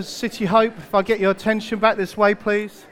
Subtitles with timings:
[0.00, 2.86] City Hope, if I get your attention back this way, please.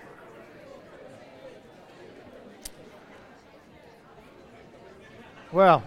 [5.51, 5.83] Well,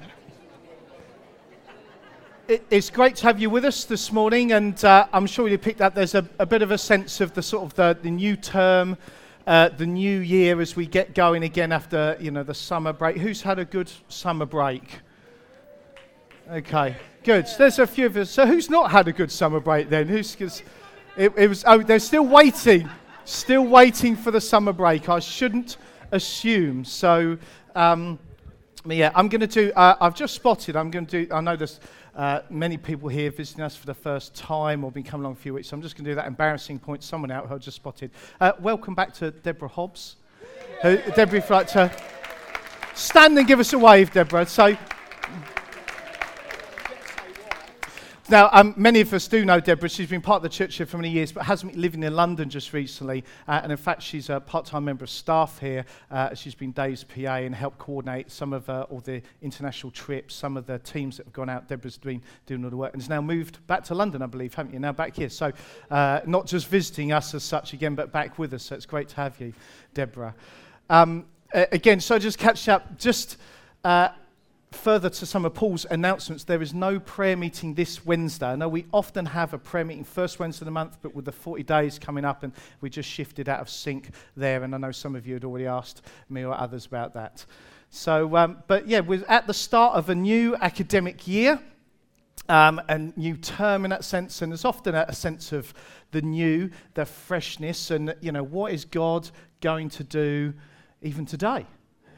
[2.48, 5.60] it, it's great to have you with us this morning, and uh, I'm sure you
[5.60, 8.10] picked up there's a, a, bit of a sense of the sort of the, the
[8.10, 8.98] new term,
[9.46, 13.18] uh, the new year as we get going again after you know the summer break.
[13.18, 15.00] Who's had a good summer break?
[16.50, 17.48] Okay, good.
[17.48, 18.32] So there's a few of us.
[18.32, 20.08] So who's not had a good summer break then?
[20.08, 20.36] Who's
[21.16, 22.90] it, it was, oh, they're still waiting,
[23.26, 25.10] still waiting for the summer break.
[25.10, 25.78] I shouldn't
[26.12, 26.86] assume.
[26.86, 27.38] So,
[27.76, 28.18] um,
[28.86, 31.56] yeah, I'm going to do, uh, I've just spotted, I'm going to do, I know
[31.56, 31.80] there's
[32.16, 35.40] uh, many people here visiting us for the first time or been coming along for
[35.40, 37.56] a few weeks, so I'm just going to do that embarrassing point someone out who
[37.56, 38.12] I just spotted.
[38.42, 40.18] Uh, welcome back to Deborah Hobbs.
[40.82, 41.92] Who, Deborah, if you'd like to
[42.94, 44.46] stand and give us a wave, Deborah.
[44.46, 44.76] So,
[48.34, 49.88] Now, um, many of us do know Deborah.
[49.88, 52.16] She's been part of the church here for many years, but hasn't been living in
[52.16, 53.24] London just recently.
[53.48, 55.86] Uh, and in fact, she's a part time member of staff here.
[56.10, 60.34] Uh, she's been Dave's PA and helped coordinate some of uh, all the international trips,
[60.34, 61.68] some of the teams that have gone out.
[61.68, 64.56] Deborah's been doing all the work and has now moved back to London, I believe,
[64.56, 64.80] haven't you?
[64.80, 65.30] Now back here.
[65.30, 65.52] So,
[65.92, 68.64] uh, not just visiting us as such again, but back with us.
[68.64, 69.54] So, it's great to have you,
[69.94, 70.34] Deborah.
[70.90, 72.98] Um, again, so just catch up.
[72.98, 73.38] Just
[73.84, 74.08] uh,
[74.74, 78.48] further to some of Paul's announcements, there is no prayer meeting this Wednesday.
[78.48, 81.26] I know we often have a prayer meeting first Wednesday of the month, but with
[81.26, 84.64] the 40 days coming up, and we just shifted out of sync there.
[84.64, 87.46] And I know some of you had already asked me or others about that.
[87.90, 91.60] So, um, but yeah, we're at the start of a new academic year.
[92.50, 95.74] Um, a new term in that sense, and there's often a, a sense of
[96.12, 99.30] the new, the freshness, and you know what is God
[99.62, 100.54] going to do
[101.02, 101.66] even today?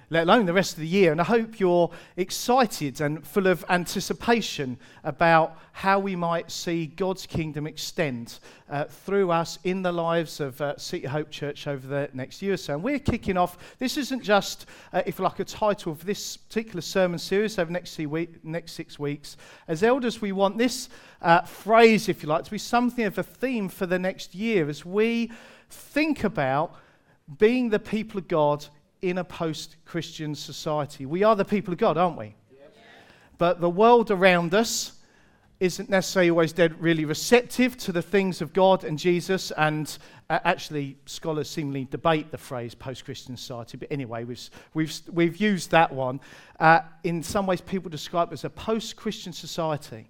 [0.10, 1.12] Let alone the rest of the year.
[1.12, 7.26] And I hope you're excited and full of anticipation about how we might see God's
[7.26, 8.40] kingdom extend
[8.70, 12.54] uh, through us in the lives of uh, City Hope Church over the next year
[12.54, 12.76] or so.
[12.76, 16.38] And we're kicking off, this isn't just, uh, if you like, a title of this
[16.38, 19.38] particular sermon series over the next, week, next six weeks.
[19.68, 20.90] As elders, we want this
[21.22, 24.70] uh, phrase, if you like, to be something of a theme for the next year
[24.70, 25.32] as we
[25.70, 26.76] think about
[27.38, 28.66] being the people of God
[29.10, 31.06] in a post Christian society.
[31.06, 32.36] We are the people of God, aren't we?
[33.38, 34.94] But the world around us
[35.60, 39.52] isn't necessarily always dead really receptive to the things of God and Jesus.
[39.52, 39.96] And
[40.30, 43.78] uh, actually, scholars seemingly debate the phrase post Christian society.
[43.78, 46.20] But anyway, we've, we've, we've used that one.
[46.60, 50.10] Uh, in some ways, people describe it as a post Christian society.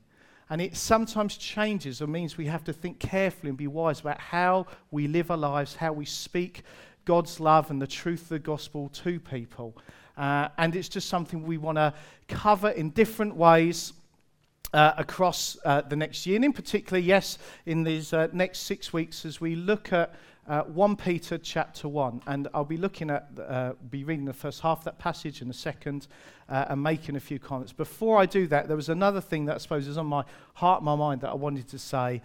[0.50, 4.20] And it sometimes changes or means we have to think carefully and be wise about
[4.20, 6.64] how we live our lives, how we speak
[7.06, 9.78] God's love and the truth of the gospel to people.
[10.18, 11.94] Uh, and it's just something we want to
[12.28, 13.94] cover in different ways
[14.74, 16.36] uh, across uh, the next year.
[16.36, 20.16] And in particular, yes, in these uh, next six weeks as we look at
[20.48, 22.22] uh, 1 Peter chapter 1.
[22.28, 25.50] And I'll be looking at, uh, be reading the first half of that passage and
[25.50, 26.08] the second
[26.48, 27.74] and making a few comments.
[27.74, 30.24] Before I do that, there was another thing that I suppose is on my
[30.54, 32.22] heart, my mind that I wanted to say.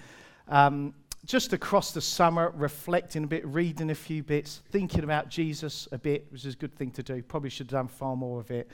[0.48, 0.94] Um,
[1.26, 5.98] just across the summer, reflecting a bit, reading a few bits, thinking about Jesus a
[5.98, 7.22] bit, which is a good thing to do.
[7.22, 8.70] Probably should have done far more of it.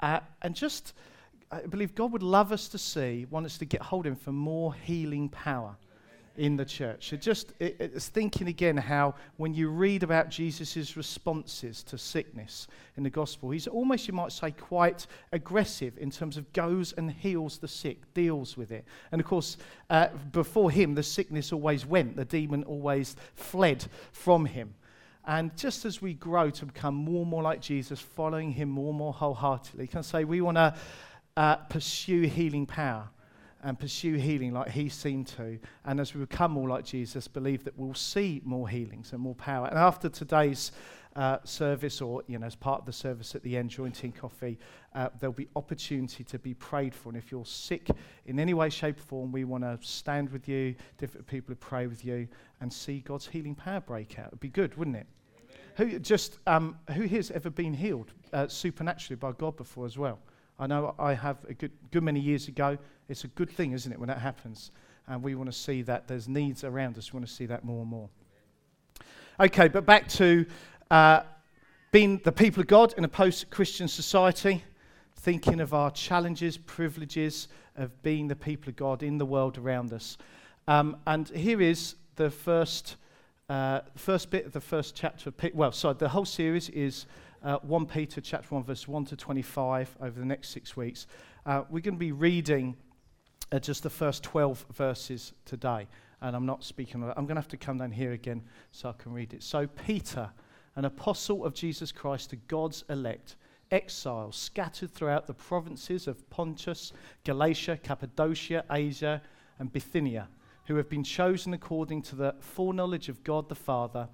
[0.00, 0.94] Uh, and just,
[1.50, 4.16] I believe God would love us to see, want us to get hold of Him
[4.16, 5.76] for more healing power
[6.38, 7.12] in the church.
[7.12, 12.68] It just it, it's thinking again how when you read about Jesus' responses to sickness
[12.96, 17.10] in the gospel, he's almost, you might say, quite aggressive in terms of goes and
[17.10, 18.84] heals the sick, deals with it.
[19.10, 19.58] And of course,
[19.90, 24.74] uh, before him, the sickness always went, the demon always fled from him.
[25.26, 28.90] And just as we grow to become more and more like Jesus, following him more
[28.90, 30.74] and more wholeheartedly, can I say we want to
[31.36, 33.10] uh, pursue healing power
[33.62, 35.58] and pursue healing like he seemed to.
[35.84, 39.34] And as we become more like Jesus, believe that we'll see more healings and more
[39.34, 39.66] power.
[39.66, 40.72] And after today's
[41.16, 44.58] uh, service, or you know, as part of the service at the end, jointing coffee,
[44.94, 47.08] uh, there'll be opportunity to be prayed for.
[47.08, 47.88] And if you're sick
[48.26, 51.58] in any way, shape, or form, we want to stand with you, different people to
[51.58, 52.28] pray with you,
[52.60, 54.28] and see God's healing power break out.
[54.28, 55.06] It'd be good, wouldn't it?
[55.76, 60.20] Who just um, who here's ever been healed uh, supernaturally by God before as well?
[60.58, 62.78] I know I have a good, good many years ago.
[63.08, 64.70] It's a good thing, isn't it, when that happens?
[65.06, 67.10] And we want to see that there's needs around us.
[67.10, 68.10] We want to see that more and more.
[69.40, 70.44] Okay, but back to
[70.90, 71.22] uh,
[71.90, 74.62] being the people of God in a post Christian society,
[75.16, 79.94] thinking of our challenges, privileges of being the people of God in the world around
[79.94, 80.18] us.
[80.66, 82.96] Um, and here is the first,
[83.48, 85.30] uh, first bit of the first chapter.
[85.30, 87.06] Of, well, sorry, the whole series is
[87.42, 91.06] uh, 1 Peter chapter 1, verse 1 to 25 over the next six weeks.
[91.46, 92.76] Uh, we're going to be reading
[93.52, 95.86] uh, just the first 12 verses today.
[96.20, 97.02] and I'm not speaking.
[97.02, 98.42] I'm going to have to come down here again
[98.72, 99.42] so I can read it.
[99.42, 100.30] So, Peter,
[100.76, 103.36] an apostle of Jesus Christ to God's elect,
[103.70, 106.92] exiles scattered throughout the provinces of Pontus,
[107.24, 109.22] Galatia, Cappadocia, Asia,
[109.58, 110.28] and Bithynia,
[110.66, 114.08] who have been chosen according to the foreknowledge of God the Father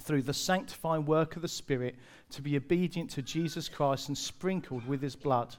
[0.00, 1.96] through the sanctifying work of the Spirit
[2.30, 5.56] to be obedient to Jesus Christ and sprinkled with his blood.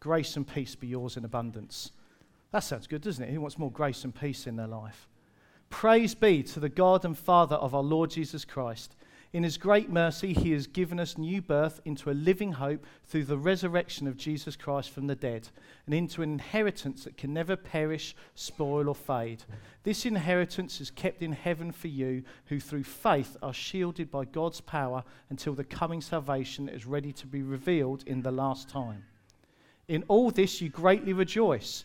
[0.00, 1.92] Grace and peace be yours in abundance.
[2.52, 3.30] That sounds good, doesn't it?
[3.30, 5.08] Who wants more grace and peace in their life?
[5.68, 8.94] Praise be to the God and Father of our Lord Jesus Christ.
[9.32, 13.24] In his great mercy, he has given us new birth into a living hope through
[13.24, 15.48] the resurrection of Jesus Christ from the dead,
[15.84, 19.42] and into an inheritance that can never perish, spoil, or fade.
[19.82, 24.60] This inheritance is kept in heaven for you, who through faith are shielded by God's
[24.60, 29.04] power until the coming salvation is ready to be revealed in the last time.
[29.88, 31.84] In all this you greatly rejoice,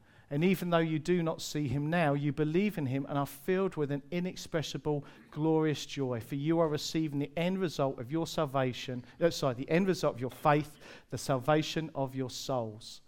[0.31, 3.25] And even though you do not see him now, you believe in him and are
[3.25, 6.21] filled with an inexpressible, glorious joy.
[6.21, 10.15] For you are receiving the end result of your salvation, uh, sorry, the end result
[10.15, 10.77] of your faith,
[11.09, 13.01] the salvation of your souls.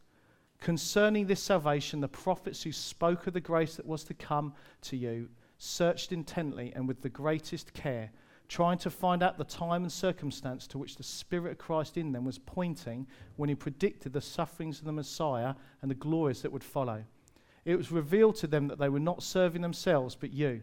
[0.59, 4.97] Concerning this salvation, the prophets who spoke of the grace that was to come to
[4.97, 8.11] you searched intently and with the greatest care,
[8.49, 12.11] trying to find out the time and circumstance to which the Spirit of Christ in
[12.11, 16.51] them was pointing when he predicted the sufferings of the Messiah and the glories that
[16.51, 17.05] would follow.
[17.65, 20.62] It was revealed to them that they were not serving themselves but you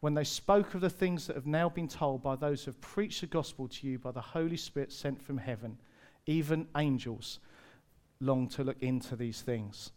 [0.00, 2.80] when they spoke of the things that have now been told by those who have
[2.80, 5.78] preached the gospel to you by the Holy Spirit sent from heaven,
[6.26, 7.38] even angels
[8.20, 9.92] long to look into these things.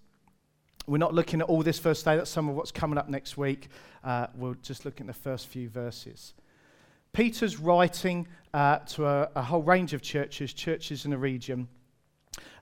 [0.87, 3.37] We're not looking at all this first day, that's some of what's coming up next
[3.37, 3.67] week.
[4.03, 6.33] Uh, we'll just look at the first few verses.
[7.11, 11.67] Peter's writing uh, to a, a whole range of churches, churches in a region,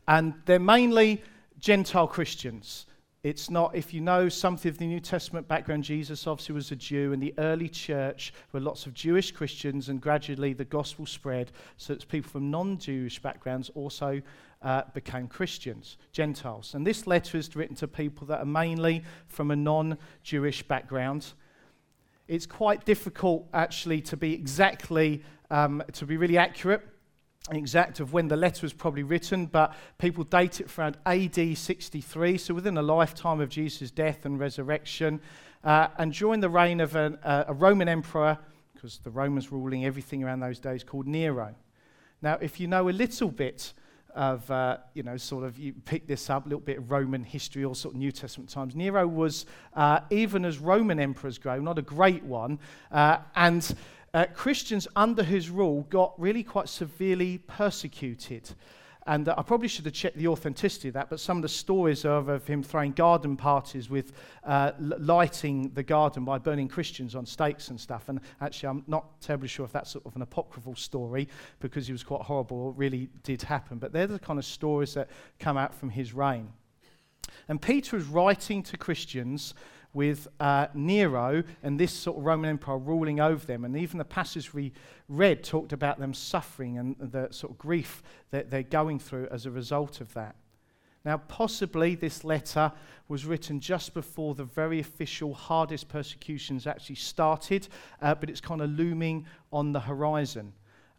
[0.07, 1.23] and they're mainly
[1.59, 2.87] Gentile Christians.
[3.23, 6.75] It's not, if you know something of the New Testament background, Jesus obviously was a
[6.75, 11.51] Jew, and the early church were lots of Jewish Christians, and gradually the gospel spread.
[11.77, 14.21] So it's people from non Jewish backgrounds also
[14.61, 16.75] uh, became Christians, Gentiles.
[16.75, 21.33] And this letter is written to people that are mainly from a non Jewish background.
[22.27, 26.87] It's quite difficult, actually, to be exactly, um, to be really accurate
[27.55, 32.37] exact of when the letter was probably written, but people date it from AD 63,
[32.37, 35.21] so within a lifetime of Jesus' death and resurrection,
[35.63, 38.37] uh, and during the reign of an, uh, a Roman emperor,
[38.73, 41.55] because the Romans were ruling everything around those days, called Nero.
[42.21, 43.73] Now, if you know a little bit
[44.17, 47.23] of, uh, you know, sort of, you pick this up, a little bit of Roman
[47.23, 48.75] history or sort of New Testament times.
[48.75, 49.45] Nero was,
[49.75, 52.57] uh, even as Roman emperors grow, not a great one,
[52.91, 53.75] uh, and
[54.17, 58.49] uh, Christians under his rule got really quite severely persecuted.
[59.05, 61.49] And uh, I probably should have checked the authenticity of that, but some of the
[61.49, 67.13] stories of, of him throwing garden parties with uh, lighting the garden by burning Christians
[67.13, 68.09] on stakes and stuff.
[68.09, 71.27] And actually, I'm not terribly sure if that's sort of an apocryphal story
[71.59, 73.77] because he was quite horrible, it really did happen.
[73.77, 76.51] But they're the kind of stories that come out from his reign.
[77.47, 79.53] And Peter is writing to Christians
[79.93, 83.65] with uh, Nero and this sort of Roman Empire ruling over them.
[83.65, 84.73] And even the passage we
[85.09, 89.45] read talked about them suffering and the sort of grief that they're going through as
[89.45, 90.35] a result of that.
[91.05, 92.71] Now, possibly this letter
[93.07, 97.69] was written just before the very official, hardest persecutions actually started,
[98.01, 100.51] uh, but it's kind of looming on the horizon.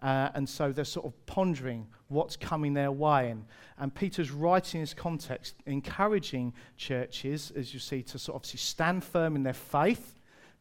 [0.03, 3.31] Uh, and so they're sort of pondering what's coming their way.
[3.31, 3.45] And,
[3.79, 8.59] and Peter's writing in this context, encouraging churches, as you see, to sort of obviously
[8.59, 10.15] stand firm in their faith,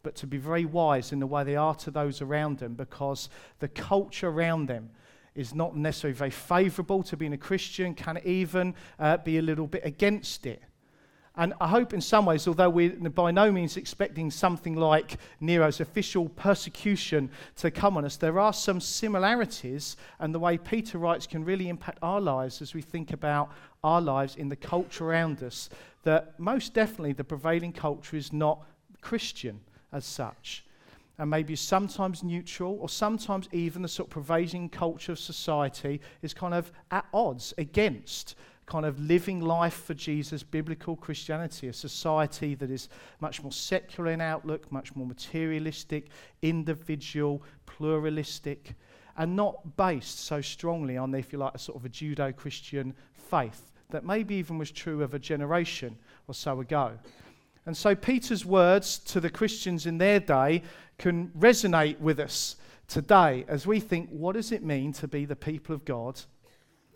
[0.03, 3.29] but to be very wise in the way they are to those around them, because
[3.59, 4.89] the culture around them
[5.35, 9.67] is not necessarily very favorable to being a Christian, can even uh, be a little
[9.67, 10.63] bit against it.
[11.37, 15.79] And I hope in some ways, although we're by no means expecting something like Nero's
[15.79, 21.27] official persecution to come on us, there are some similarities, and the way Peter writes
[21.27, 23.51] can really impact our lives as we think about
[23.83, 25.69] our lives in the culture around us.
[26.03, 28.65] That most definitely the prevailing culture is not
[29.01, 29.59] Christian
[29.91, 30.63] as such.
[31.19, 36.33] And maybe sometimes neutral, or sometimes even the sort of prevailing culture of society is
[36.33, 38.35] kind of at odds against
[38.67, 42.89] kind of living life for Jesus, biblical Christianity, a society that is
[43.21, 46.09] much more secular in outlook, much more materialistic,
[46.41, 48.75] individual, pluralistic,
[49.15, 52.93] and not based so strongly on, if you like, a sort of a Judeo Christian
[53.13, 53.71] faith.
[53.89, 55.97] that maybe even was true of a generation
[56.27, 56.91] or so ago.
[57.65, 60.63] And so Peter's words to the Christians in their day
[60.97, 62.55] can resonate with us
[62.87, 66.21] today as we think, what does it mean to be the people of God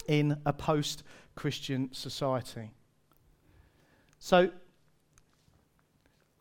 [0.07, 1.03] in a post
[1.35, 2.71] Christian society?
[4.19, 4.49] So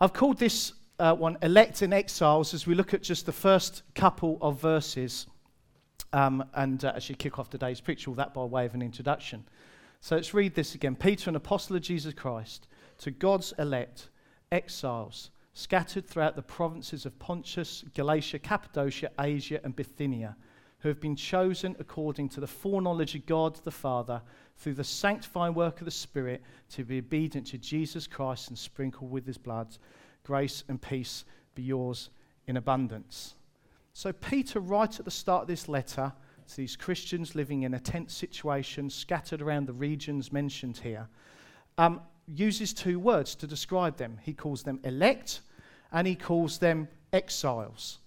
[0.01, 3.83] I've called this uh, one Elect and Exiles as we look at just the first
[3.95, 5.27] couple of verses
[6.13, 9.45] um, and uh, actually kick off today's preach, all that by way of an introduction.
[10.01, 10.97] So let's read this again.
[10.97, 12.67] Peter, an apostle of Jesus Christ,
[12.99, 14.09] to God's elect,
[14.51, 20.37] exiles, scattered throughout the provinces of Pontus, Galatia, Cappadocia, Asia, and Bithynia,
[20.81, 24.23] who have been chosen according to the foreknowledge of God the Father,
[24.57, 29.11] through the sanctifying work of the Spirit, to be obedient to Jesus Christ and sprinkled
[29.11, 29.77] with his blood.
[30.25, 32.11] Grace and peace be yours
[32.47, 33.35] in abundance.
[33.93, 36.13] So, Peter, right at the start of this letter,
[36.49, 41.09] to these Christians living in a tense situation scattered around the regions mentioned here,
[41.79, 44.19] um, uses two words to describe them.
[44.23, 45.41] He calls them elect
[45.93, 47.99] and he calls them exiles.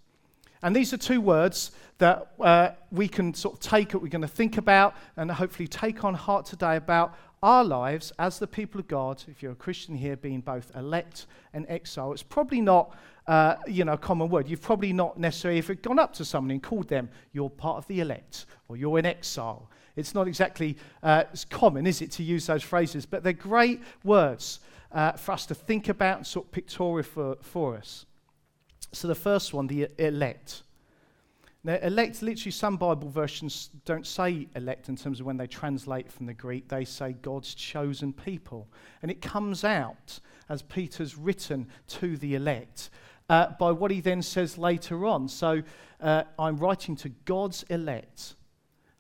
[0.64, 4.22] And these are two words that uh, we can sort of take, or we're going
[4.22, 8.80] to think about and hopefully take on heart today about our lives as the people
[8.80, 12.14] of God, if you're a Christian here, being both elect and exile.
[12.14, 12.96] It's probably not
[13.28, 14.48] uh, you know, a common word.
[14.48, 17.78] You've probably not necessarily if you've gone up to someone and called them, you're part
[17.78, 19.70] of the elect or you're in exile.
[19.98, 24.62] It's not exactly uh, common, is it, to use those phrases, but they're great words
[24.94, 28.06] uh, for us to think about and sort of pictorial for, for us.
[28.94, 30.64] So the first one, the elect.
[31.64, 36.12] Now, elect, literally, some Bible versions don't say elect in terms of when they translate
[36.12, 36.68] from the Greek.
[36.68, 38.68] They say God's chosen people.
[39.02, 40.20] And it comes out
[40.50, 42.90] as Peter's written to the elect
[43.30, 45.28] uh, by what he then says later on.
[45.30, 45.64] So
[46.02, 48.36] uh, I'm writing to God's elect.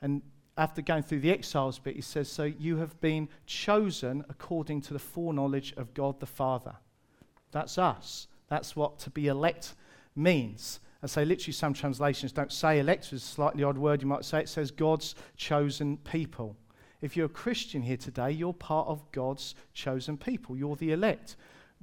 [0.01, 0.21] And
[0.57, 4.93] after going through the exiles bit, he says, So you have been chosen according to
[4.93, 6.75] the foreknowledge of God the Father.
[7.51, 8.27] That's us.
[8.47, 9.75] That's what to be elect
[10.15, 10.79] means.
[11.01, 14.24] I say, literally, some translations don't say elect, it's a slightly odd word you might
[14.24, 14.39] say.
[14.39, 16.55] It says God's chosen people.
[17.01, 20.55] If you're a Christian here today, you're part of God's chosen people.
[20.55, 21.36] You're the elect.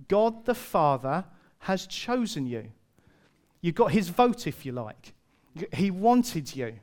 [0.08, 1.26] God the Father
[1.58, 2.70] has chosen you.
[3.60, 5.12] You got his vote, if you like.
[5.74, 6.74] He wanted you.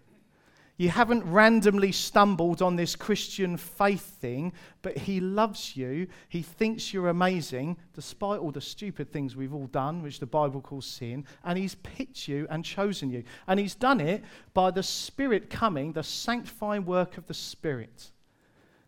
[0.77, 4.53] You haven't randomly stumbled on this Christian faith thing,
[4.84, 6.07] but He loves you.
[6.29, 10.62] He thinks you're amazing, despite all the stupid things we've all done, which the Bible
[10.62, 13.24] calls sin, and He's picked you and chosen you.
[13.48, 18.12] And He's done it by the Spirit coming, the sanctifying work of the Spirit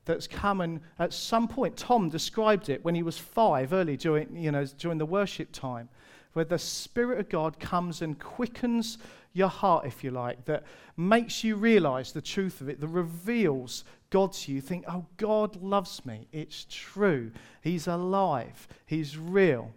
[0.05, 4.35] that's come and at some point, Tom described it when he was five early during,
[4.35, 5.87] you know, during the worship time,
[6.33, 8.97] where the Spirit of God comes and quickens
[9.33, 10.63] your heart, if you like, that
[10.97, 14.61] makes you realize the truth of it, that reveals God to you.
[14.61, 16.27] Think, oh, God loves me.
[16.31, 17.31] It's true.
[17.61, 18.67] He's alive.
[18.85, 19.71] He's real.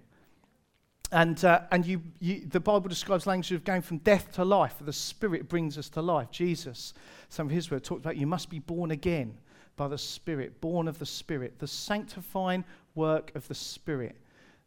[1.11, 4.77] And, uh, and you, you, the Bible describes language of going from death to life.
[4.81, 6.31] The Spirit brings us to life.
[6.31, 6.95] Jesus,
[7.29, 9.37] some of his words, talked about you must be born again
[9.77, 14.17] by the Spirit, born of the Spirit, the sanctifying work of the Spirit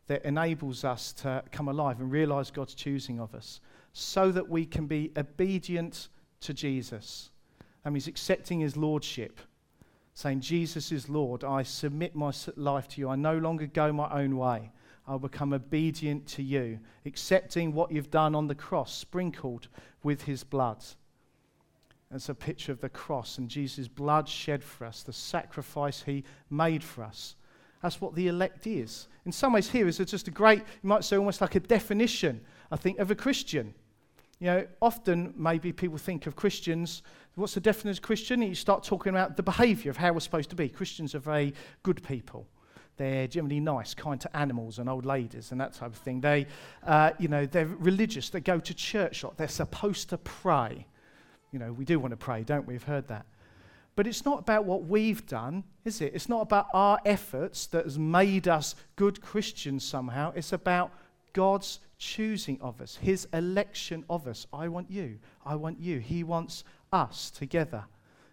[0.08, 3.60] that enables us to come alive and realize God's choosing of us
[3.94, 6.10] so that we can be obedient
[6.42, 7.32] to Jesus.
[7.84, 9.40] That means accepting his lordship,
[10.14, 11.44] saying, Jesus is Lord.
[11.44, 13.10] I submit my life to you.
[13.10, 14.72] I no longer go my own way.
[15.08, 19.68] I'll become obedient to you, accepting what you've done on the cross, sprinkled
[20.04, 20.84] with his blood.
[22.12, 26.24] It's a picture of the cross and Jesus' blood shed for us, the sacrifice he
[26.50, 27.36] made for us.
[27.82, 29.08] That's what the elect is.
[29.26, 32.42] In some ways, here is just a great, you might say, almost like a definition,
[32.72, 33.74] I think, of a Christian.
[34.40, 37.04] You know, often maybe people think of Christians,
[37.36, 38.42] what's the definition of Christian?
[38.42, 40.70] You start talking about the behavior of how we're supposed to be.
[40.70, 41.54] Christians are very
[41.84, 42.48] good people.
[42.98, 46.22] They're generally nice, kind to animals and old ladies and that type of thing.
[46.22, 46.48] They,
[46.84, 48.30] uh, you know, they're religious.
[48.30, 49.38] They go to church a lot.
[49.38, 50.86] They're supposed to pray.
[51.52, 52.74] You know, we do want to pray, don't we?
[52.74, 53.26] We've heard that.
[53.96, 56.14] But it's not about what we've done, is it?
[56.14, 60.34] It's not about our efforts that has made us good Christians somehow.
[60.36, 60.92] It's about
[61.32, 64.48] God's choosing of us, His election of us.
[64.52, 65.20] I want you.
[65.46, 66.00] I want you.
[66.00, 67.86] He wants us together.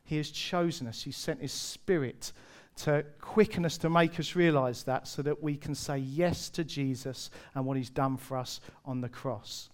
[0.05, 1.03] He has chosen us.
[1.03, 2.33] He sent His Spirit
[2.75, 6.65] to quicken us, to make us realize that, so that we can say yes to
[6.65, 9.69] Jesus and what He's done for us on the cross.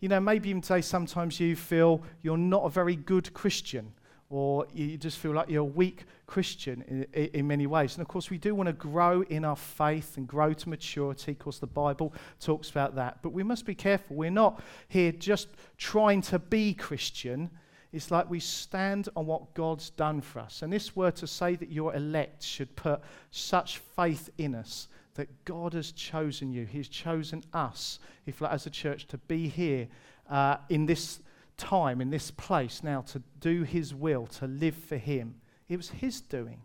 [0.00, 3.94] You know, maybe even today sometimes you feel you're not a very good Christian
[4.28, 7.94] or you just feel like you're a weak Christian in, in, many ways.
[7.94, 11.32] And of course, we do want to grow in our faith and grow to maturity.
[11.32, 13.18] Of course, the Bible talks about that.
[13.22, 14.16] But we must be careful.
[14.16, 17.50] We're not here just trying to be Christian.
[17.92, 20.62] It's like we stand on what God's done for us.
[20.62, 25.44] And this word to say that you're elect should put such faith in us that
[25.44, 26.64] God has chosen you.
[26.64, 29.88] He's chosen us, if like, as a church, to be here
[30.30, 31.20] uh, in this
[31.56, 35.36] time, in this place now, to do His will, to live for Him.
[35.68, 36.62] It was His doing.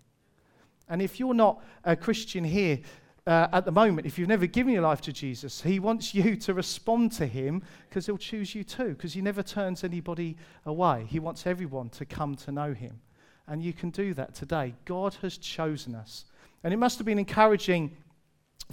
[0.90, 2.80] And if you're not a Christian here
[3.26, 6.36] uh, at the moment, if you've never given your life to Jesus, He wants you
[6.38, 11.06] to respond to Him because He'll choose you too, because He never turns anybody away.
[11.10, 13.00] He wants everyone to come to know Him.
[13.48, 14.76] And you can do that today.
[14.86, 16.26] God has chosen us.
[16.64, 17.98] And it must have been encouraging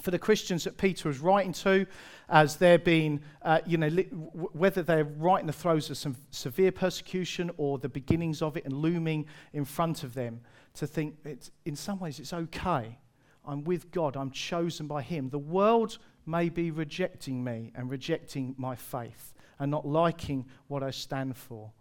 [0.00, 1.87] for the Christians that Peter is writing to,
[2.28, 6.16] as they're being, uh, you know, li- whether they're right in the throes of some
[6.30, 10.40] severe persecution or the beginnings of it and looming in front of them,
[10.75, 12.99] to think it's, in some ways it's okay.
[13.45, 15.30] I'm with God, I'm chosen by Him.
[15.30, 20.90] The world may be rejecting me and rejecting my faith and not liking what I
[20.90, 21.73] stand for,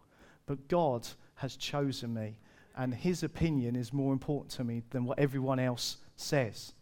[0.45, 2.39] but God has chosen me,
[2.75, 6.73] and His opinion is more important to me than what everyone else says.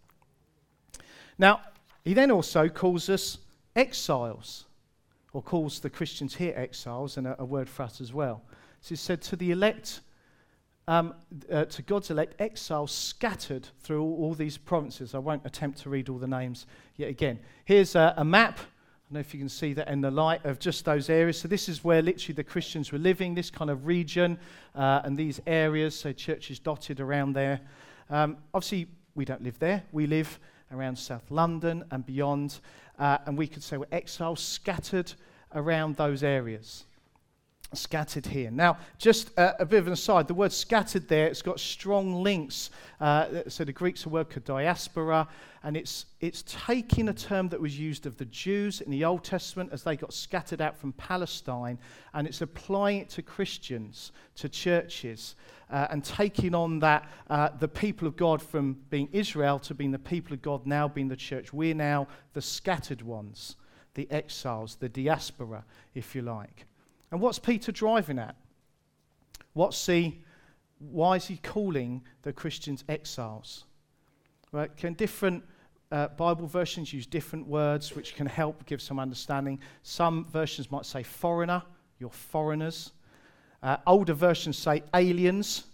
[1.38, 1.62] Now,
[2.04, 3.40] he then also calls us
[3.76, 4.66] exiles,
[5.34, 8.42] or calls the Christians here exiles, and a, a word for us as well.
[8.82, 10.02] So he said, To the elect,
[10.88, 11.16] um,
[11.52, 15.16] uh, to God's elect, exiles scattered through all, all, these provinces.
[15.16, 17.40] I won't attempt to read all the names yet again.
[17.66, 18.60] Here's a, a map.
[18.60, 21.40] I don't know if you can see that in the light of just those areas.
[21.40, 24.38] So, this is where literally the Christians were living, this kind of region
[24.76, 25.96] uh, and these areas.
[25.96, 27.62] So, churches dotted around there.
[28.10, 29.84] Um, obviously, we don't live there.
[29.92, 30.40] We live
[30.72, 32.60] around South London and beyond.
[32.98, 35.14] Uh, and we could say we're exiles scattered
[35.54, 36.86] around those areas.
[37.74, 38.52] Scattered here.
[38.52, 42.24] Now, just uh, a bit of an aside, the word scattered there, it's got strong
[42.24, 42.70] links.
[43.02, 45.28] Uh, so the Greek's word called diaspora,
[45.64, 49.24] and it's, it's taking a term that was used of the Jews in the Old
[49.24, 51.80] Testament as they got scattered out from Palestine,
[52.14, 55.36] and it's applying it to Christians, to churches
[55.70, 59.92] uh, and taking on that, uh, the people of God from being Israel to being
[59.92, 61.52] the people of God, now being the church.
[61.52, 63.56] We're now the scattered ones,
[63.96, 66.68] the exiles, the diaspora, if you like.
[67.12, 68.36] And what's Peter driving at?
[69.54, 70.24] What's he,
[70.80, 73.66] why is he calling the Christians exiles?
[74.52, 74.76] Right?
[74.76, 75.44] Can different
[75.92, 79.60] uh, Bible versions use different words which can help give some understanding?
[79.84, 81.64] Some versions might say foreigner,
[82.00, 82.92] you're foreigners.
[83.64, 85.66] Uh, older versions say aliens.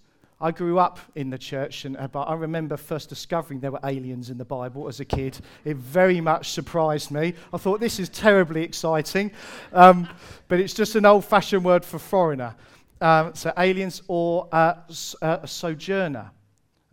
[0.42, 3.80] I grew up in the church, and, uh, but I remember first discovering there were
[3.84, 5.38] aliens in the Bible as a kid.
[5.66, 7.36] It very much surprised me.
[7.54, 9.32] I thought this is terribly exciting,
[9.72, 10.10] um,
[10.48, 12.56] but it's just an old fashioned word for foreigner.
[13.02, 14.76] Um, so, aliens or uh,
[15.22, 16.32] uh, a sojourner,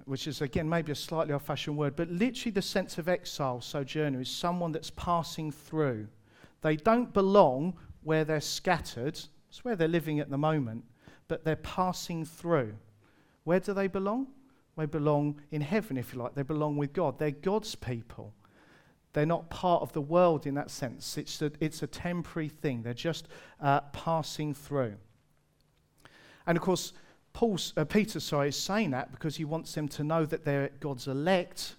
[0.04, 3.62] which is again maybe a slightly old fashioned word, but literally the sense of exile,
[3.62, 6.06] sojourner, is someone that's passing through.
[6.60, 10.84] They don't belong where they're scattered, it's where they're living at the moment,
[11.28, 12.74] but they're passing through.
[13.48, 14.26] Where do they belong?
[14.76, 16.34] They belong in heaven, if you like.
[16.34, 17.18] They belong with God.
[17.18, 18.34] They're God's people.
[19.14, 21.16] They're not part of the world in that sense.
[21.16, 22.82] It's a, it's a temporary thing.
[22.82, 23.26] They're just
[23.58, 24.96] uh, passing through.
[26.46, 26.92] And of course,
[27.32, 30.68] Paul, uh, Peter sorry, is saying that because he wants them to know that they're
[30.80, 31.76] God's elect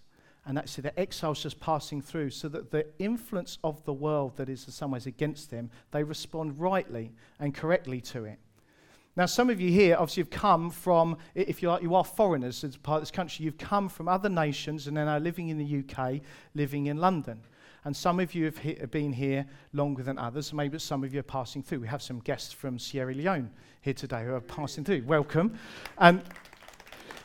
[0.47, 4.49] and actually the exiles just passing through, so that the influence of the world that
[4.49, 8.39] is in some ways against them, they respond rightly and correctly to it.
[9.19, 12.63] Now, some of you here obviously have come from, if you like, you are foreigners
[12.63, 13.43] as part of this country.
[13.43, 16.21] You've come from other nations and are now living in the UK,
[16.55, 17.41] living in London.
[17.83, 20.53] And some of you have, he- been here longer than others.
[20.53, 21.81] Maybe some of you are passing through.
[21.81, 23.51] We have some guests from Sierra Leone
[23.81, 25.03] here today who are passing through.
[25.05, 25.59] Welcome.
[25.97, 26.23] And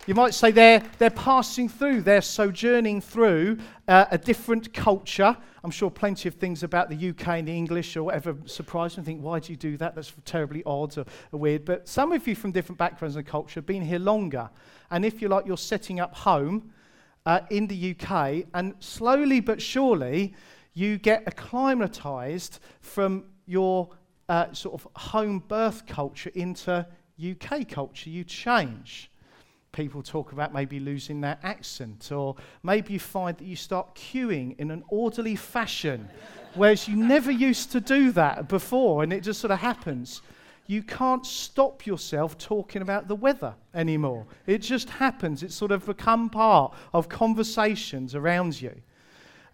[0.07, 5.37] you might say they're, they're passing through, they're sojourning through uh, a different culture.
[5.63, 9.05] I'm sure plenty of things about the UK and the English or whatever surprise me.
[9.05, 9.95] Think, why do you do that?
[9.95, 11.65] That's terribly odd or, or weird.
[11.65, 14.51] But some of you from different backgrounds and culture have been here longer.
[14.91, 16.71] And if you like, you're setting up home
[17.25, 20.35] uh, in the UK, and slowly but surely,
[20.75, 23.89] you get acclimatized from your
[24.29, 26.87] uh, sort of home birth culture into
[27.19, 28.11] UK culture.
[28.11, 29.11] You change
[29.75, 34.59] people talk about maybe losing their accent, or maybe you find that you start queuing
[34.59, 36.09] in an orderly fashion,
[36.55, 40.23] whereas you never used to do that before, and it just sort of happens.
[40.67, 44.27] You can't stop yourself talking about the weather anymore.
[44.47, 45.43] It just happens.
[45.43, 48.75] It's sort of become part of conversations around you.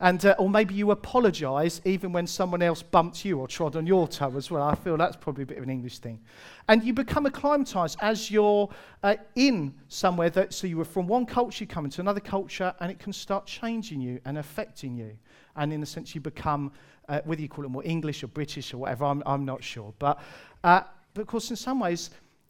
[0.01, 3.87] And, uh, or maybe you apologize even when someone else bumped you or trod on
[3.87, 4.63] your toe as well.
[4.63, 6.21] I feel that's probably a bit of an English thing.
[6.69, 8.71] And you become acclimatized as you're
[9.03, 12.75] uh, in somewhere that, so you were from one culture, you come into another culture,
[12.81, 15.17] and it can start changing you and affecting you.
[15.57, 16.73] And in a sense, you become,
[17.09, 19.93] uh, whether you call it more English or British or whatever, I'm, I'm not sure.
[19.99, 20.19] But,
[20.65, 20.83] uh,
[21.13, 22.09] but of course, in some ways,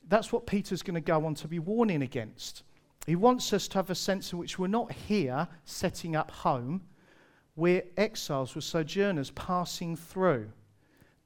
[0.08, 2.62] that's what Peter's going to go on to be warning against.
[3.06, 6.82] He wants us to have a sense in which we're not here setting up home,
[7.60, 10.50] we're exiles, we're sojourners passing through.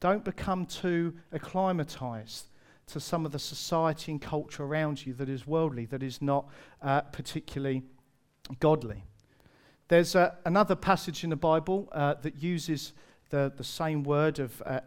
[0.01, 2.49] Don't become too acclimatized
[2.89, 6.49] to some of the society and culture around you that is worldly, that is not
[6.83, 7.83] uh, particularly
[8.59, 9.05] godly.
[9.89, 12.93] There's uh, another passage in the Bible uh, that uses
[13.31, 14.81] the, the same word of uh,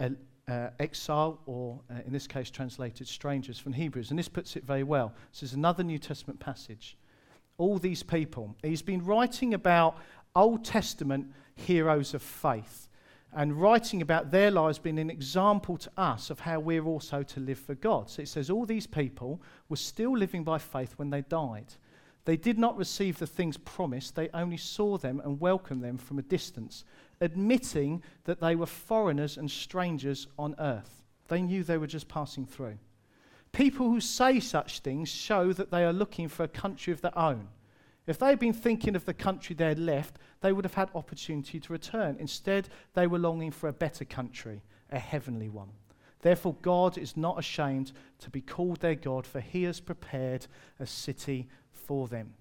[0.47, 4.65] uh, exile, or uh, in this case, translated strangers from Hebrews, and this puts it
[4.65, 5.13] very well.
[5.31, 6.97] This is another New Testament passage.
[7.57, 9.97] All these people, he's been writing about
[10.35, 12.87] Old Testament heroes of faith
[13.33, 17.39] and writing about their lives being an example to us of how we're also to
[17.39, 18.09] live for God.
[18.09, 21.73] So it says all these people were still living by faith when they died.
[22.25, 26.19] They did not receive the things promised, they only saw them and welcomed them from
[26.19, 26.83] a distance,
[27.21, 31.03] admitting that they were foreigners and strangers on earth.
[31.29, 32.79] They knew they were just passing through.
[33.53, 37.17] People who say such things show that they are looking for a country of their
[37.17, 37.47] own.
[38.07, 40.89] If they had been thinking of the country they had left, they would have had
[40.95, 42.15] opportunity to return.
[42.19, 45.69] Instead, they were longing for a better country, a heavenly one.
[46.21, 50.47] Therefore, God is not ashamed to be called their God, for he has prepared
[50.79, 52.33] a city for them.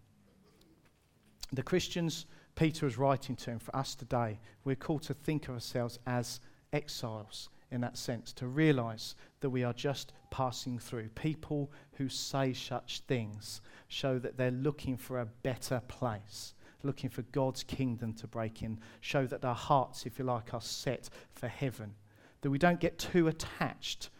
[1.52, 5.54] The Christians Peter is writing to, and for us today, we're called to think of
[5.54, 6.40] ourselves as
[6.72, 11.08] exiles in that sense, to realize that we are just passing through.
[11.10, 17.22] People who say such things show that they're looking for a better place, looking for
[17.22, 21.48] God's kingdom to break in, show that our hearts, if you like, are set for
[21.48, 21.94] heaven,
[22.42, 24.10] that we don't get too attached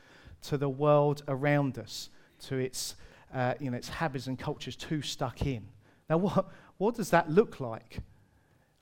[0.42, 2.96] to the world around us, to its,
[3.32, 5.66] uh, you know, its habits and cultures, too stuck in.
[6.10, 8.00] Now, what, what does that look like?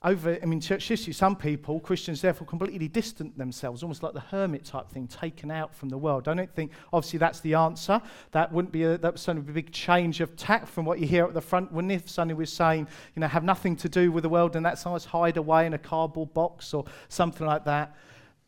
[0.05, 4.19] Over, I mean, church history, some people, Christians, therefore completely distant themselves, almost like the
[4.19, 6.27] hermit type thing, taken out from the world.
[6.27, 7.99] I don't think, obviously, that's the answer.
[8.31, 10.99] That wouldn't be a, that would certainly be a big change of tack from what
[10.99, 11.95] you hear at the front, wouldn't it?
[11.95, 14.85] If somebody was saying, you know, have nothing to do with the world, and that's
[14.85, 17.95] nice, hide away in a cardboard box or something like that.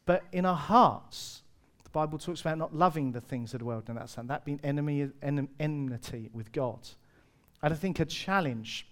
[0.06, 1.42] But in our hearts,
[1.84, 4.60] the Bible talks about not loving the things of the world and that's that being
[4.64, 5.10] enemy,
[5.60, 6.88] enmity with God.
[7.64, 8.88] And I think a challenge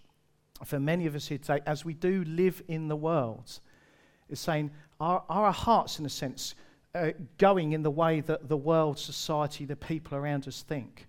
[0.63, 3.59] for many of us here today, as we do live in the world,
[4.29, 6.55] is saying, are, are our hearts, in a sense,
[6.93, 11.07] uh, going in the way that the world, society, the people around us think?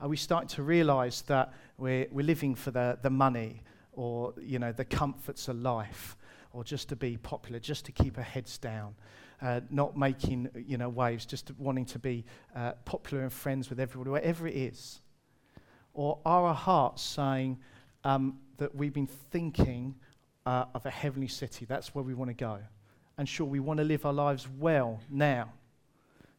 [0.00, 4.58] Are we starting to realize that we're, we're living for the, the money or, you
[4.58, 6.16] know, the comforts of life
[6.52, 8.94] or just to be popular, just to keep our heads down?
[9.42, 13.80] Uh, not making you know waves, just wanting to be uh, popular and friends with
[13.80, 15.00] everybody, whatever it is,
[15.92, 17.58] or are our hearts saying,
[18.04, 19.94] um, that we've been thinking
[20.46, 21.64] uh, of a heavenly city.
[21.64, 22.58] That's where we want to go.
[23.16, 25.52] And sure, we want to live our lives well now,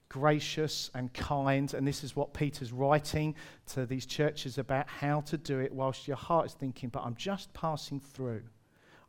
[0.09, 1.73] gracious and kind.
[1.73, 3.35] And this is what Peter's writing
[3.67, 7.15] to these churches about how to do it whilst your heart is thinking, but I'm
[7.15, 8.43] just passing through.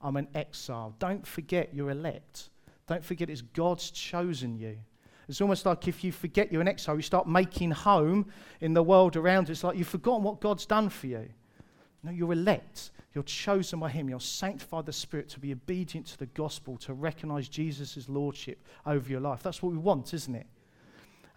[0.01, 0.95] I'm an exile.
[0.99, 2.51] Don't forget you're elect.
[2.87, 4.79] Don't forget it's God's chosen you.
[5.29, 8.27] It's almost like if you forget you're an exile, you start making home
[8.61, 9.51] in the world around.
[9.51, 11.29] It's like you've forgotten what God's done for you.
[12.03, 12.91] No, you're elect.
[13.15, 14.09] You're chosen by Him.
[14.09, 19.09] You're sanctified the Spirit to be obedient to the gospel, to recognize Jesus' lordship over
[19.11, 19.43] your life.
[19.43, 20.47] That's what we want, isn't it?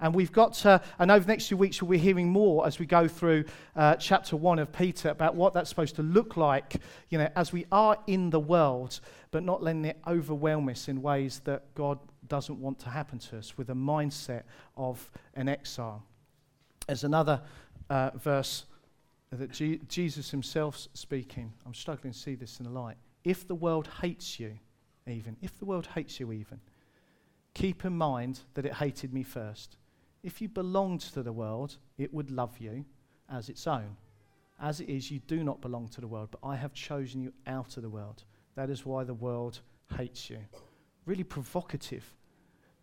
[0.02, 2.80] And we've got to, and over the next few weeks, we'll be hearing more as
[2.80, 3.44] we go through
[3.76, 6.78] uh, chapter one of Peter about what that's supposed to look like,
[7.10, 11.02] you know, as we are in the world, but not letting it overwhelm us in
[11.02, 14.44] ways that God doesn't want to happen to us with a mindset
[14.78, 16.04] of an exile.
[16.88, 17.42] There's another
[17.90, 18.66] uh, verse
[19.32, 19.52] that
[19.88, 22.98] Jesus himself speaking, I'm struggling to see this in the light.
[23.24, 24.58] If the world hates you,
[25.08, 26.60] even, if the world hates you, even,
[27.54, 29.78] keep in mind that it hated me first.
[30.24, 32.86] If you belonged to the world, it would love you
[33.30, 33.98] as its own.
[34.60, 37.32] As it is, you do not belong to the world, but I have chosen you
[37.48, 38.24] out of the world.
[38.56, 39.60] That is why the world
[39.96, 40.40] hates you.
[41.06, 42.04] Really provocative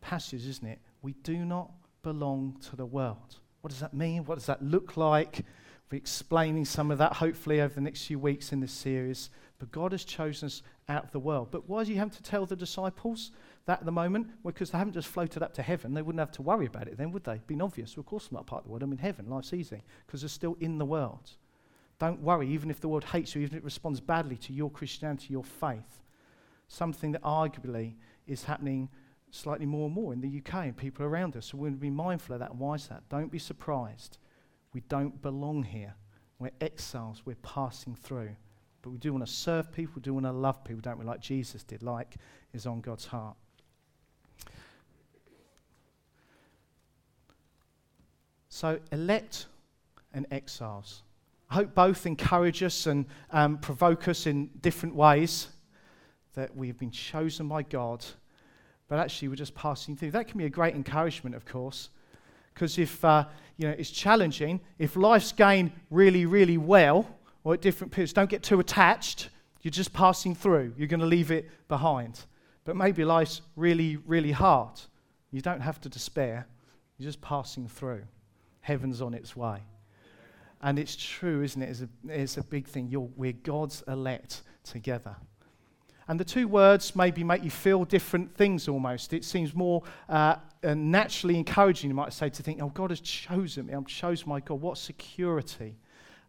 [0.01, 0.81] passage, isn't it?
[1.03, 1.71] We do not
[2.03, 3.37] belong to the world.
[3.61, 4.25] What does that mean?
[4.25, 5.45] What does that look like?
[5.91, 9.31] We're explaining some of that hopefully over the next few weeks in this series.
[9.59, 11.49] But God has chosen us out of the world.
[11.51, 13.31] But why do you have to tell the disciples
[13.67, 14.29] that at the moment?
[14.43, 15.95] Well, because they haven't just floated up to heaven.
[15.95, 17.41] They wouldn't have to worry about it then, would they?
[17.47, 17.97] Been obvious.
[17.97, 18.83] Well, of course, I'm not part of the world.
[18.83, 19.31] I'm in heaven.
[19.31, 19.83] Life's easy.
[20.07, 21.31] Because they're still in the world.
[21.99, 24.71] Don't worry, even if the world hates you, even if it responds badly to your
[24.71, 26.03] Christianity, your faith.
[26.69, 27.95] Something that arguably
[28.27, 28.91] is happening
[29.31, 31.47] slightly more and more in the UK and people around us.
[31.47, 32.51] So we're going to be mindful of that.
[32.51, 33.09] And why is that?
[33.09, 34.19] Don't be surprised
[34.77, 35.95] we don't belong here.
[36.39, 37.23] We're exiles.
[37.25, 38.37] We're passing through.
[38.83, 39.95] But we do want to serve people.
[39.97, 41.07] We do want to love people, don't we?
[41.07, 42.17] Like Jesus did, like
[42.53, 43.37] is on God's heart.
[48.51, 49.47] So, elect
[50.13, 51.05] and exiles.
[51.49, 55.49] I hope both encourage us and um, provoke us in different ways
[56.35, 58.05] that we have been chosen by God,
[58.89, 60.11] but actually we're just passing through.
[60.11, 61.89] That can be a great encouragement, of course,
[62.57, 63.27] because if uh,
[63.59, 67.07] you know it's challenging, if life's going really, really well,
[67.45, 69.29] or at different periods, don't get too attached.
[69.61, 70.73] You're just passing through.
[70.77, 72.25] You're going to leave it behind.
[72.65, 74.81] But maybe life's really, really hard.
[75.31, 76.47] You don't have to despair.
[76.99, 78.05] You're just passing through.
[78.61, 79.63] Heaven's on its way.
[80.63, 81.69] And it's true, isn't it?
[81.69, 82.89] It's a, it's a big thing.
[82.89, 85.15] You're, we're God's elect together.
[86.09, 89.13] And the two words maybe make you feel different things almost.
[89.13, 93.67] It seems more uh, naturally encouraging, you might say, to think, oh, God has chosen
[93.67, 93.73] me.
[93.73, 94.61] I'm chosen my God.
[94.61, 95.77] What security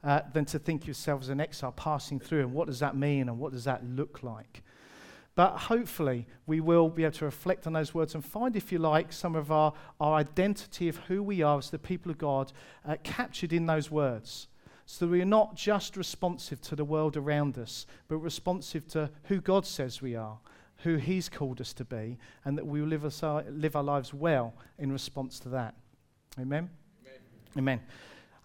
[0.04, 2.42] uh, than to think yourself as an exile passing through.
[2.42, 4.64] And what does that mean and what does that look like?
[5.36, 8.80] But hopefully, we will be able to reflect on those words and find, if you
[8.80, 12.52] like, some of our, our identity of who we are as the people of God
[12.88, 14.48] uh, captured in those words.
[14.90, 19.12] So that we are not just responsive to the world around us, but responsive to
[19.26, 20.40] who God says we are,
[20.78, 23.84] who He's called us to be, and that we will live, us, uh, live our
[23.84, 25.76] lives well in response to that.
[26.40, 26.70] Amen?
[27.06, 27.20] Amen.
[27.58, 27.82] Amen.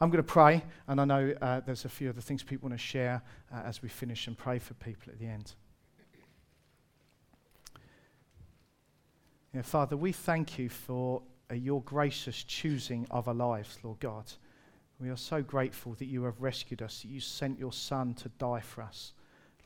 [0.00, 2.78] I'm going to pray, and I know uh, there's a few other things people want
[2.78, 3.22] to share
[3.54, 5.52] uh, as we finish and pray for people at the end.
[9.54, 14.24] Yeah, Father, we thank you for uh, your gracious choosing of our lives, Lord God.
[15.02, 18.28] We are so grateful that you have rescued us, that you sent your Son to
[18.38, 19.14] die for us,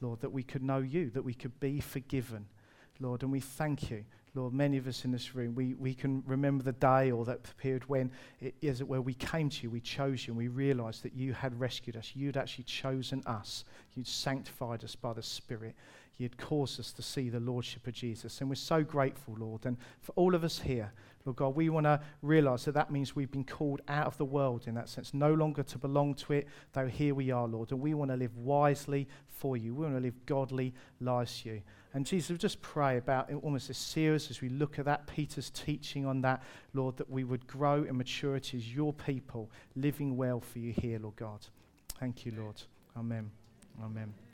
[0.00, 2.46] Lord, that we could know you, that we could be forgiven,
[3.00, 3.22] Lord.
[3.22, 4.54] And we thank you, Lord.
[4.54, 7.86] Many of us in this room, we, we can remember the day or that period
[7.86, 11.12] when, it, as it we came to you, we chose you, and we realized that
[11.12, 12.12] you had rescued us.
[12.14, 15.76] You'd actually chosen us, you'd sanctified us by the Spirit.
[16.16, 18.40] He had caused us to see the Lordship of Jesus.
[18.40, 19.66] And we're so grateful, Lord.
[19.66, 20.90] And for all of us here,
[21.26, 24.24] Lord God, we want to realize that that means we've been called out of the
[24.24, 27.70] world in that sense, no longer to belong to it, though here we are, Lord.
[27.70, 29.74] And we want to live wisely for you.
[29.74, 31.62] We want to live godly lives for you.
[31.92, 35.50] And Jesus, we just pray about almost this series as we look at that, Peter's
[35.50, 40.40] teaching on that, Lord, that we would grow in maturity as your people, living well
[40.40, 41.46] for you here, Lord God.
[42.00, 42.62] Thank you, Lord.
[42.96, 43.30] Amen.
[43.82, 44.25] Amen.